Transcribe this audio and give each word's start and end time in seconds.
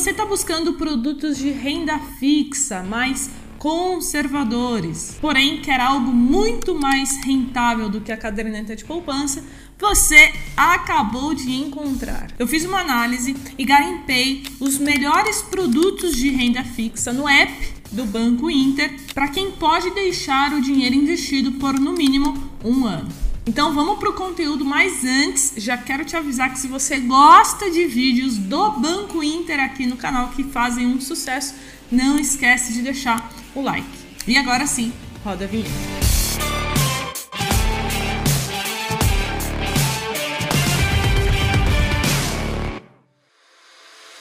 você 0.00 0.12
está 0.12 0.24
buscando 0.24 0.72
produtos 0.72 1.36
de 1.36 1.50
renda 1.50 1.98
fixa, 2.18 2.82
mais 2.82 3.28
conservadores, 3.58 5.18
porém 5.20 5.60
quer 5.60 5.78
algo 5.78 6.10
muito 6.10 6.74
mais 6.74 7.22
rentável 7.22 7.90
do 7.90 8.00
que 8.00 8.10
a 8.10 8.16
caderneta 8.16 8.74
de 8.74 8.82
poupança, 8.82 9.44
você 9.78 10.32
acabou 10.56 11.34
de 11.34 11.52
encontrar. 11.52 12.28
Eu 12.38 12.48
fiz 12.48 12.64
uma 12.64 12.80
análise 12.80 13.36
e 13.58 13.62
garimpei 13.62 14.42
os 14.58 14.78
melhores 14.78 15.42
produtos 15.42 16.16
de 16.16 16.30
renda 16.30 16.64
fixa 16.64 17.12
no 17.12 17.28
app 17.28 17.52
do 17.92 18.06
Banco 18.06 18.50
Inter 18.50 18.90
para 19.12 19.28
quem 19.28 19.50
pode 19.50 19.90
deixar 19.90 20.54
o 20.54 20.62
dinheiro 20.62 20.94
investido 20.94 21.52
por 21.52 21.78
no 21.78 21.92
mínimo 21.92 22.42
um 22.64 22.86
ano. 22.86 23.29
Então 23.46 23.74
vamos 23.74 23.98
para 23.98 24.10
o 24.10 24.12
conteúdo, 24.12 24.64
mas 24.64 25.02
antes 25.04 25.54
já 25.56 25.76
quero 25.76 26.04
te 26.04 26.14
avisar 26.14 26.52
que 26.52 26.58
se 26.58 26.68
você 26.68 26.98
gosta 26.98 27.70
de 27.70 27.86
vídeos 27.86 28.36
do 28.36 28.72
Banco 28.72 29.22
Inter 29.22 29.58
aqui 29.58 29.86
no 29.86 29.96
canal 29.96 30.28
que 30.28 30.44
fazem 30.44 30.86
um 30.86 31.00
sucesso, 31.00 31.54
não 31.90 32.18
esquece 32.18 32.72
de 32.72 32.82
deixar 32.82 33.32
o 33.54 33.62
like. 33.62 33.88
E 34.26 34.36
agora 34.36 34.66
sim, 34.66 34.92
roda 35.24 35.44
a 35.44 35.48
vinheta. 35.48 35.70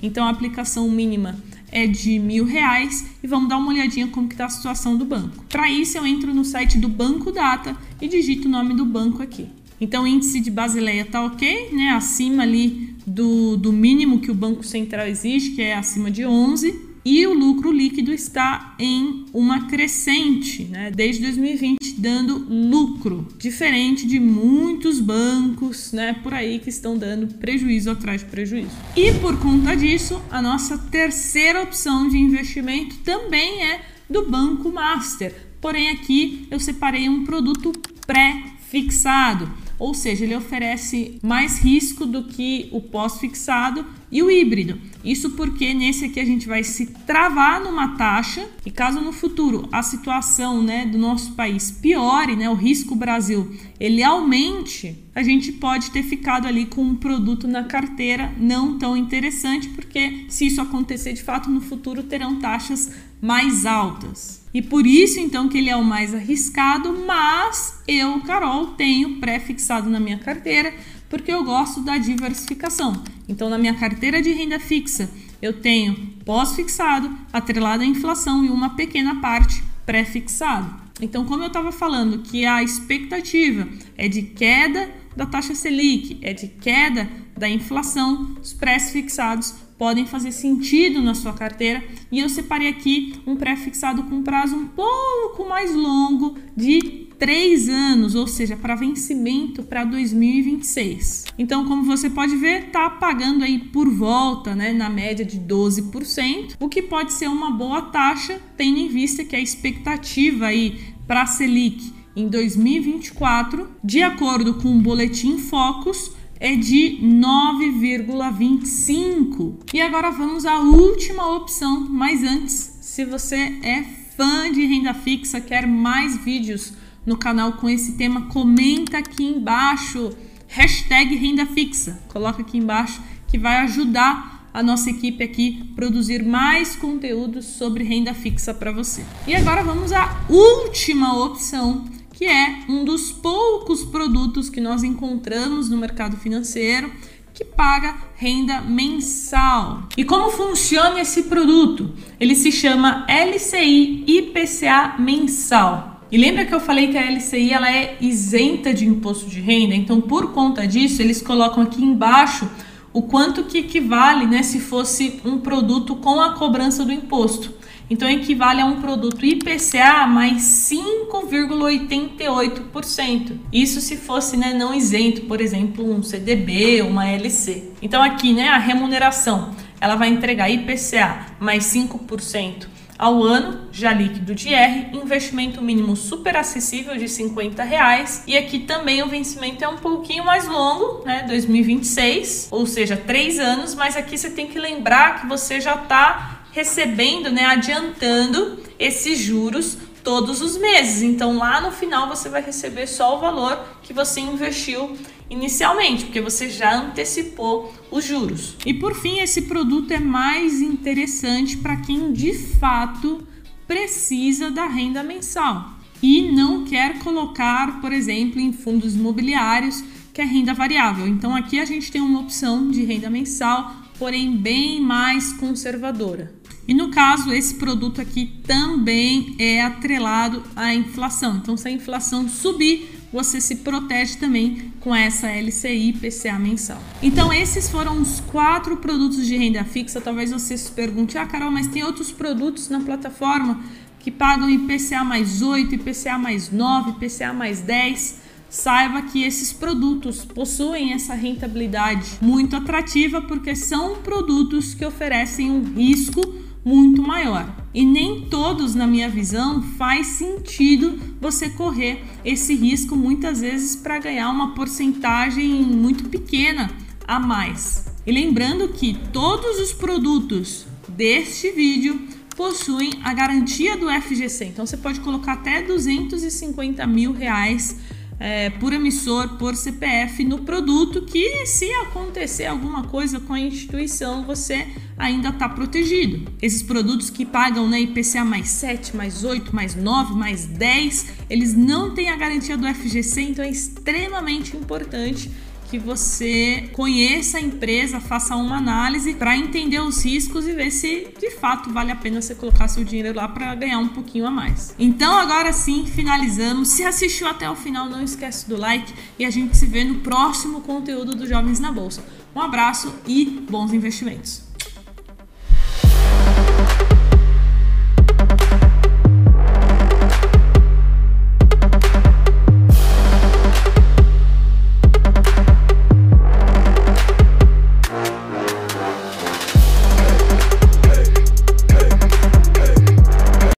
Então 0.03 0.27
a 0.27 0.31
aplicação 0.31 0.89
mínima 0.91 1.37
é 1.71 1.87
de 1.87 2.19
mil 2.19 2.45
reais 2.45 3.05
e 3.23 3.27
vamos 3.27 3.49
dar 3.49 3.59
uma 3.59 3.69
olhadinha 3.69 4.09
como 4.09 4.29
está 4.29 4.47
a 4.47 4.51
situação 4.51 4.97
do 4.97 5.05
banco. 5.05 5.45
Para 5.49 5.71
isso 5.71 5.99
eu 5.99 6.07
entro 6.07 6.33
no 6.35 6.45
site 6.45 6.79
do 6.79 6.89
Banco 6.89 7.31
Data 7.33 7.77
e 8.01 8.09
digito 8.09 8.49
o 8.49 8.51
nome 8.51 8.75
do 8.75 8.85
banco 8.85 9.23
aqui. 9.23 9.49
Então, 9.81 10.03
o 10.03 10.07
índice 10.09 10.41
de 10.41 10.51
Basileia 10.51 11.03
está 11.03 11.25
ok, 11.25 11.71
né? 11.73 11.91
Acima 11.91 12.43
ali 12.43 12.97
do, 13.07 13.57
do 13.57 13.73
mínimo 13.73 14.19
que 14.19 14.29
o 14.29 14.35
Banco 14.35 14.65
Central 14.65 15.07
exige, 15.07 15.51
que 15.51 15.63
é 15.63 15.77
acima 15.77 16.11
de 16.11 16.27
11 16.27 16.88
e 17.09 17.27
o 17.27 17.33
lucro 17.33 17.73
líquido 17.73 18.13
está 18.13 18.75
em 18.79 19.25
uma 19.33 19.67
crescente, 19.67 20.65
né, 20.65 20.91
desde 20.91 21.23
2020, 21.23 21.95
dando 21.97 22.45
lucro, 22.47 23.27
diferente 23.39 24.07
de 24.07 24.21
muitos 24.21 25.01
bancos, 25.01 25.91
né, 25.91 26.13
por 26.23 26.35
aí 26.35 26.59
que 26.59 26.69
estão 26.69 26.99
dando 26.99 27.33
prejuízo 27.37 27.91
atrás 27.91 28.21
de 28.21 28.27
prejuízo. 28.27 28.77
E 28.95 29.11
por 29.15 29.41
conta 29.41 29.75
disso, 29.75 30.21
a 30.31 30.43
nossa 30.43 30.77
terceira 30.77 31.63
opção 31.63 32.11
de 32.11 32.19
investimento 32.19 32.99
também 32.99 33.63
é 33.63 33.81
do 34.11 34.29
Banco 34.29 34.71
Master. 34.71 35.35
Porém, 35.63 35.89
aqui 35.89 36.47
eu 36.51 36.61
separei 36.61 37.09
um 37.09 37.25
produto 37.25 37.73
pré-fixado 38.07 39.51
ou 39.79 39.95
seja, 39.95 40.25
ele 40.25 40.35
oferece 40.35 41.19
mais 41.23 41.59
risco 41.59 42.05
do 42.05 42.25
que 42.25 42.69
o 42.73 42.81
pós-fixado 42.81 43.85
e 44.11 44.23
o 44.23 44.31
híbrido. 44.31 44.79
Isso 45.05 45.31
porque 45.31 45.73
nesse 45.73 46.07
aqui 46.07 46.19
a 46.19 46.25
gente 46.25 46.49
vai 46.49 46.65
se 46.65 46.87
travar 47.07 47.61
numa 47.61 47.97
taxa 47.97 48.49
e 48.65 48.71
caso 48.71 49.01
no 49.01 49.13
futuro 49.13 49.69
a 49.71 49.83
situação 49.83 50.63
né, 50.63 50.87
do 50.87 50.99
nosso 50.99 51.33
país 51.33 51.71
piore, 51.71 52.35
né, 52.35 52.49
o 52.49 52.55
risco 52.55 52.95
Brasil 52.95 53.55
ele 53.79 54.03
aumente, 54.03 54.99
a 55.15 55.23
gente 55.23 55.53
pode 55.53 55.91
ter 55.91 56.03
ficado 56.03 56.47
ali 56.47 56.67
com 56.67 56.83
um 56.83 56.97
produto 56.97 57.47
na 57.47 57.65
carteira 57.65 58.33
não 58.39 58.79
tão 58.79 58.97
interessante, 58.97 59.69
porque 59.69 60.25
se 60.29 60.47
isso 60.47 60.61
acontecer 60.61 61.13
de 61.13 61.23
fato 61.23 61.51
no 61.51 61.61
futuro 61.61 62.03
terão 62.03 62.41
taxas 62.41 62.93
mais 63.21 63.67
altas. 63.67 64.48
E 64.59 64.63
por 64.63 64.85
isso 64.89 65.21
então 65.21 65.49
que 65.49 65.57
ele 65.57 65.71
é 65.71 65.77
o 65.77 65.85
mais 65.85 66.13
arriscado, 66.13 66.93
mas 67.07 67.81
eu, 67.87 68.21
Carol, 68.23 68.73
tenho 68.73 69.21
pré-fixado 69.21 69.89
na 69.89 70.01
minha 70.01 70.19
carteira 70.19 70.75
porque 71.09 71.33
eu 71.33 71.45
gosto 71.45 71.81
da 71.81 71.97
diversificação. 71.97 73.05
Então 73.29 73.49
na 73.49 73.57
minha 73.57 73.75
carteira 73.75 74.21
de 74.21 74.33
renda 74.33 74.59
fixa, 74.59 75.09
eu 75.41 75.61
tenho 75.61 75.95
pós-fixado, 76.25 77.09
atrelado 77.33 77.85
à 77.85 77.87
inflação 77.87 78.45
e 78.45 78.51
uma 78.51 78.71
pequena 78.71 79.21
parte 79.21 79.63
pré-fixado. 79.87 80.75
Então, 81.01 81.25
como 81.25 81.45
eu 81.45 81.47
estava 81.47 81.71
falando 81.71 82.19
que 82.19 82.45
a 82.45 82.61
expectativa 82.61 83.69
é 83.97 84.09
de 84.09 84.23
queda 84.23 84.91
da 85.17 85.25
taxa 85.25 85.55
Selic, 85.55 86.19
é 86.21 86.33
de 86.33 86.49
queda 86.49 87.09
da 87.37 87.49
inflação, 87.49 88.37
os 88.43 88.53
pré-fixados 88.53 89.55
podem 89.79 90.05
fazer 90.05 90.33
sentido 90.33 91.01
na 91.01 91.15
sua 91.15 91.33
carteira. 91.33 91.83
E 92.11 92.19
eu 92.19 92.29
separei 92.29 92.69
aqui 92.69 93.15
um 93.27 93.37
pré-fixado 93.37 94.03
com 94.03 94.23
prazo 94.23 94.57
um 94.57 94.67
pouco 94.67 95.49
mais 95.49 95.75
longo 95.75 96.37
de 96.57 97.07
três 97.19 97.69
anos, 97.69 98.15
ou 98.15 98.27
seja, 98.27 98.57
para 98.57 98.77
vencimento 98.77 99.63
para 99.63 99.85
2026. 99.85 101.27
Então, 101.39 101.65
como 101.67 101.83
você 101.83 102.09
pode 102.09 102.37
ver, 102.37 102.67
está 102.67 102.89
pagando 102.89 103.43
aí 103.43 103.59
por 103.59 103.89
volta, 103.89 104.55
né, 104.55 104.73
na 104.73 104.89
média 104.89 105.25
de 105.25 105.39
12%, 105.39 106.55
o 106.61 106.69
que 106.69 106.81
pode 106.83 107.13
ser 107.13 107.29
uma 107.29 107.51
boa 107.51 107.83
taxa, 107.83 108.41
tendo 108.57 108.79
em 108.79 108.89
vista 108.89 109.25
que 109.25 109.35
a 109.35 109.41
expectativa 109.41 110.47
aí 110.47 110.79
para 111.07 111.23
a 111.23 111.27
Selic 111.27 111.93
em 112.15 112.29
2024, 112.29 113.69
de 113.83 114.03
acordo 114.03 114.55
com 114.55 114.77
o 114.77 114.81
boletim 114.81 115.39
Focus, 115.39 116.13
é 116.41 116.55
de 116.55 117.01
9,25. 117.03 119.57
E 119.73 119.81
agora 119.81 120.11
vamos 120.11 120.45
à 120.45 120.61
última 120.61 121.35
opção, 121.37 121.87
mas 121.89 122.23
antes, 122.23 122.79
se 122.81 123.05
você 123.05 123.37
é 123.63 123.83
fã 124.17 124.51
de 124.53 124.65
renda 124.65 124.95
fixa, 124.95 125.41
quer 125.41 125.67
mais 125.67 126.17
vídeos 126.17 126.73
no 127.05 127.17
canal 127.17 127.55
com 127.55 127.69
esse 127.69 127.93
tema, 127.93 128.27
comenta 128.27 128.99
aqui 128.99 129.25
embaixo, 129.25 130.11
hashtag 130.47 131.17
renda 131.17 131.47
fixa, 131.47 132.01
coloca 132.09 132.43
aqui 132.43 132.59
embaixo 132.59 133.03
que 133.27 133.39
vai 133.39 133.57
ajudar 133.59 134.39
a 134.53 134.63
nossa 134.63 134.91
equipe 134.91 135.23
aqui 135.23 135.73
produzir 135.77 136.25
mais 136.25 136.75
conteúdos 136.75 137.45
sobre 137.45 137.85
renda 137.85 138.15
fixa 138.15 138.53
para 138.53 138.73
você. 138.73 139.05
E 139.27 139.35
agora 139.35 139.63
vamos 139.63 139.93
à 139.93 140.25
última 140.29 141.25
opção 141.25 141.85
que 142.19 142.25
é 142.25 142.63
um 142.69 142.85
dos 142.85 143.13
poucos 143.13 143.85
produtos 143.85 144.51
que 144.51 144.61
nós 144.61 144.83
encontramos 144.83 145.71
no 145.71 145.77
mercado 145.77 146.17
financeiro 146.17 146.91
que 147.33 147.45
paga 147.45 147.95
renda 148.17 148.61
mensal. 148.61 149.85
E 149.97 150.03
como 150.03 150.33
funciona 150.33 151.01
esse 151.01 151.23
produto? 151.25 151.95
Ele 152.19 152.35
se 152.35 152.51
chama 152.51 153.07
LCI 153.09 154.03
IPCA 154.05 154.97
mensal. 154.99 156.03
E 156.11 156.19
lembra 156.19 156.45
que 156.45 156.53
eu 156.53 156.59
falei 156.59 156.89
que 156.89 156.99
a 156.99 157.09
LCI 157.09 157.53
ela 157.53 157.71
é 157.71 157.97
isenta 158.01 158.75
de 158.75 158.85
imposto 158.85 159.31
de 159.31 159.39
renda? 159.39 159.77
Então, 159.77 160.01
por 160.01 160.33
conta 160.33 160.67
disso, 160.67 161.01
eles 161.01 161.23
colocam 161.23 161.63
aqui 161.63 161.81
embaixo 161.81 162.51
o 162.93 163.03
quanto 163.03 163.45
que 163.45 163.59
equivale, 163.59 164.27
né, 164.27 164.43
se 164.43 164.59
fosse 164.59 165.21
um 165.25 165.39
produto 165.39 165.95
com 165.95 166.21
a 166.21 166.33
cobrança 166.33 166.85
do 166.85 166.91
imposto. 166.91 167.53
Então 167.91 168.09
equivale 168.09 168.61
a 168.61 168.67
um 168.67 168.81
produto 168.81 169.25
IPCA 169.25 170.07
mais 170.07 170.71
5,88%. 170.71 173.39
Isso 173.53 173.81
se 173.81 173.97
fosse 173.97 174.37
né, 174.37 174.53
não 174.53 174.75
isento, 174.75 175.23
por 175.23 175.41
exemplo, 175.41 175.91
um 175.91 176.03
CDB, 176.03 176.83
uma 176.83 177.09
LC. 177.09 177.71
Então 177.81 178.03
aqui, 178.03 178.35
né, 178.35 178.49
a 178.49 178.59
remuneração, 178.59 179.55
ela 179.81 179.95
vai 179.95 180.09
entregar 180.09 180.51
IPCA 180.51 181.29
mais 181.41 181.65
5% 181.65 182.67
ao 182.99 183.23
ano, 183.23 183.69
já 183.71 183.93
líquido 183.93 184.35
de 184.35 184.53
R, 184.53 184.89
investimento 184.93 185.63
mínimo 185.63 185.95
super 185.95 186.37
acessível 186.37 186.97
de 186.97 187.09
50 187.09 187.63
reais. 187.63 188.25
E 188.27 188.37
aqui 188.37 188.59
também 188.59 189.05
o 189.05 189.07
vencimento 189.07 189.65
é 189.65 189.69
um 189.69 189.77
pouquinho 189.77 190.25
mais 190.25 190.49
longo, 190.49 191.05
né? 191.07 191.25
2026, 191.29 192.49
ou 192.51 192.67
seja, 192.67 192.97
três 192.97 193.39
anos, 193.39 193.77
mas 193.77 193.97
aqui 193.97 194.19
você 194.19 194.31
tem 194.31 194.49
que 194.49 194.59
lembrar 194.59 195.21
que 195.21 195.29
você 195.29 195.61
já 195.61 195.77
está 195.77 196.38
recebendo, 196.59 197.31
né, 197.31 197.45
adiantando 197.45 198.59
esses 198.81 199.17
juros 199.17 199.79
todos 200.03 200.41
os 200.43 200.57
meses. 200.59 201.03
Então 201.03 201.39
lá 201.39 201.61
no 201.61 201.71
final 201.71 202.09
você 202.09 202.29
vai 202.29 202.43
receber 202.43 202.89
só 202.89 203.17
o 203.17 203.21
valor 203.21 203.65
que 203.81 203.93
você 203.93 204.21
investiu 204.21 204.97
inicialmente, 205.31 206.07
porque 206.07 206.21
você 206.21 206.51
já 206.51 206.75
antecipou 206.75 207.73
os 207.93 208.05
juros. 208.05 208.57
E 208.67 208.75
por 208.75 208.97
fim, 208.97 209.21
esse 209.21 209.43
produto 209.43 209.93
é 209.93 210.01
mais 210.01 210.61
interessante 210.61 211.57
para 211.59 211.77
quem 211.77 212.13
de 212.13 212.35
fato 212.35 213.25
precisa 213.65 214.51
da 214.51 214.67
renda 214.67 215.05
mensal 215.05 215.75
e 216.03 216.33
não 216.33 216.65
quer 216.65 216.99
colocar, 216.99 217.81
por 217.81 217.93
exemplo, 217.93 218.41
em 218.41 218.53
fundos 218.53 218.97
imobiliários, 218.97 219.85
que 220.13 220.21
é 220.21 220.25
renda 220.25 220.55
variável. 220.55 221.07
Então 221.07 221.37
aqui 221.37 221.61
a 221.61 221.65
gente 221.65 221.93
tem 221.93 222.01
uma 222.01 222.21
opção 222.21 222.69
de 222.69 222.83
renda 222.83 223.09
mensal, 223.09 223.77
porém 223.97 224.37
bem 224.37 224.81
mais 224.81 225.33
conservadora. 225.35 226.38
E 226.69 226.75
no 226.75 226.91
caso, 226.91 227.33
esse 227.33 227.55
produto 227.55 227.99
aqui 227.99 228.27
também 228.47 229.35
é 229.39 229.63
atrelado 229.63 230.43
à 230.55 230.75
inflação. 230.75 231.39
Então, 231.39 231.57
se 231.57 231.67
a 231.67 231.71
inflação 231.71 232.29
subir, 232.29 233.09
você 233.11 233.41
se 233.41 233.57
protege 233.57 234.19
também 234.19 234.71
com 234.79 234.95
essa 234.95 235.29
LCI 235.29 235.95
PCA 235.95 236.39
mensal. 236.39 236.79
Então, 237.03 237.33
esses 237.33 237.71
foram 237.71 237.99
os 238.03 238.21
quatro 238.21 238.77
produtos 238.77 239.27
de 239.27 239.35
renda 239.35 239.65
fixa. 239.65 239.99
Talvez 239.99 240.31
você 240.31 240.59
se 240.59 240.71
pergunte, 240.71 241.17
ah, 241.17 241.25
Carol, 241.25 241.51
mas 241.51 241.69
tem 241.69 241.83
outros 241.83 242.13
produtos 242.13 242.69
na 242.69 242.81
plataforma 242.81 243.65
que 243.99 244.11
pagam 244.11 244.51
IPCA 244.51 245.03
mais 245.03 245.41
8, 245.41 245.75
IPCA 245.75 246.19
mais 246.19 246.53
9, 246.53 246.91
IPCA 246.91 247.33
mais 247.33 247.63
10 247.63 248.29
saiba 248.51 249.03
que 249.03 249.25
esses 249.25 249.53
produtos 249.53 250.25
possuem 250.25 250.95
essa 250.95 251.15
rentabilidade 251.15 252.13
muito 252.21 252.57
atrativa 252.57 253.21
porque 253.21 253.55
são 253.55 253.97
produtos 253.97 254.73
que 254.73 254.87
oferecem 254.87 255.51
um 255.51 255.63
risco 255.75 256.21
muito 256.69 257.01
maior. 257.01 257.51
E 257.73 257.83
nem 257.83 258.27
todos, 258.27 258.75
na 258.75 258.87
minha 258.87 259.09
visão, 259.09 259.63
faz 259.79 260.07
sentido 260.07 261.01
você 261.19 261.49
correr 261.49 262.05
esse 262.23 262.55
risco 262.55 262.95
muitas 262.95 263.41
vezes 263.41 263.75
para 263.75 263.99
ganhar 263.99 264.29
uma 264.29 264.55
porcentagem 264.55 265.49
muito 265.63 266.11
pequena 266.11 266.71
a 267.07 267.19
mais. 267.19 267.87
E 268.07 268.13
lembrando 268.13 268.69
que 268.69 268.99
todos 269.15 269.59
os 269.59 269.73
produtos 269.73 270.67
deste 270.91 271.51
vídeo 271.53 271.99
possuem 272.37 273.01
a 273.03 273.15
garantia 273.15 273.75
do 273.79 273.89
FGC, 273.91 274.45
então 274.45 274.67
você 274.67 274.77
pode 274.77 275.01
colocar 275.01 275.33
até 275.33 275.63
250 275.63 276.87
mil 276.87 277.13
reais 277.13 277.77
é, 278.21 278.51
por 278.51 278.73
emissor, 278.73 279.37
por 279.37 279.55
CPF 279.55 280.25
no 280.25 280.39
produto, 280.39 281.03
que 281.03 281.47
se 281.47 281.71
acontecer 281.73 282.47
alguma 282.47 282.85
coisa 282.85 283.21
com 283.21 283.33
a 283.33 283.41
instituição, 283.41 284.25
você 284.25 284.67
ainda 284.97 285.29
está 285.29 285.49
protegido. 285.49 286.31
Esses 286.43 286.63
produtos 286.63 287.11
que 287.11 287.25
pagam 287.25 287.69
né, 287.69 287.81
IPCA 287.81 288.25
mais 288.25 288.49
7, 288.49 288.97
mais 288.97 289.23
8, 289.23 289.55
mais 289.55 289.75
9, 289.75 290.15
mais 290.15 290.47
10, 290.47 291.07
eles 291.31 291.55
não 291.55 291.95
têm 291.95 292.11
a 292.11 292.17
garantia 292.17 292.57
do 292.57 292.67
FGC, 292.67 293.21
então 293.23 293.45
é 293.45 293.51
extremamente 293.51 294.57
importante 294.57 295.31
que 295.69 295.79
você 295.79 296.71
conheça 296.73 297.39
a 297.39 297.41
empresa, 297.41 298.01
faça 298.01 298.35
uma 298.37 298.57
análise 298.57 299.15
para 299.15 299.37
entender 299.37 299.81
os 299.81 300.05
riscos 300.05 300.47
e 300.47 300.53
ver 300.53 300.71
se 300.71 301.09
de 301.19 301.31
fato 301.33 301.71
vale 301.71 301.93
a 301.93 301.97
pena 301.97 302.21
você 302.21 302.35
colocar 302.35 302.69
seu 302.69 302.85
dinheiro 302.85 303.15
lá 303.15 303.29
para 303.29 303.55
ganhar 303.55 303.79
um 303.79 303.89
pouquinho 303.89 304.27
a 304.27 304.31
mais. 304.31 304.75
Então 304.79 305.17
agora 305.17 305.53
sim, 305.53 305.87
finalizamos. 305.87 306.69
Se 306.69 306.85
assistiu 306.85 307.29
até 307.29 307.51
o 307.51 307.55
final, 307.55 307.89
não 307.89 308.03
esquece 308.03 308.49
do 308.49 308.57
like 308.57 308.93
e 309.19 309.25
a 309.25 309.31
gente 309.31 309.57
se 309.57 309.67
vê 309.67 309.85
no 309.85 309.97
próximo 309.97 310.61
conteúdo 310.63 311.15
do 311.15 311.27
Jovens 311.27 311.61
na 311.61 311.71
Bolsa. 311.71 312.05
Um 312.35 312.41
abraço 312.41 312.95
e 313.07 313.25
bons 313.25 313.73
investimentos. 313.73 314.48